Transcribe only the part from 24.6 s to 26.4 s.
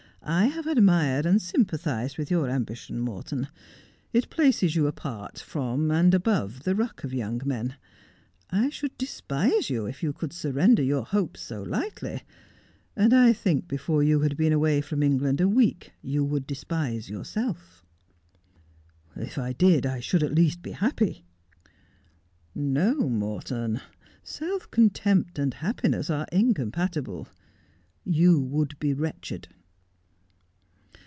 contempt and happiness are